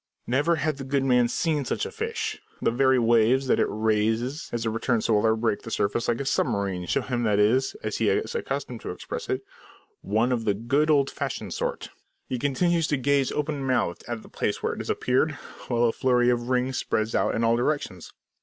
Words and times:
Never 0.25 0.55
had 0.55 0.77
the 0.77 0.83
good 0.83 1.03
man 1.03 1.27
seen 1.27 1.63
such 1.63 1.85
a 1.85 1.91
fish! 1.91 2.41
The 2.59 2.71
very 2.71 2.97
waves 2.97 3.45
that 3.45 3.59
it 3.59 3.67
raises 3.69 4.49
as 4.51 4.65
it 4.65 4.69
returns 4.71 5.05
to 5.05 5.11
the 5.11 5.17
water, 5.19 5.35
breaking 5.35 5.61
the 5.63 5.69
surface 5.69 6.07
like 6.07 6.19
a 6.19 6.25
submarine, 6.25 6.87
show 6.87 7.01
him 7.01 7.21
that 7.21 7.37
it 7.37 7.45
is 7.45 7.75
as 7.83 7.97
he 7.97 8.09
is 8.09 8.33
accustomed 8.33 8.81
to 8.81 8.89
express 8.89 9.29
it 9.29 9.43
"one 10.01 10.31
of 10.31 10.43
the 10.43 10.55
good 10.55 10.89
old 10.89 11.11
fashioned 11.11 11.53
sort." 11.53 11.89
He 12.27 12.39
continues 12.39 12.87
to 12.87 12.97
gaze 12.97 13.31
open 13.31 13.63
mouthed 13.63 14.03
at 14.07 14.23
the 14.23 14.27
place 14.29 14.63
where 14.63 14.73
it 14.73 14.79
disappeared, 14.79 15.33
while 15.67 15.83
a 15.83 15.93
flurry 15.93 16.31
of 16.31 16.49
rings 16.49 16.79
spreads 16.79 17.13
out 17.13 17.35
in 17.35 17.43
all 17.43 17.55
directions. 17.55 18.11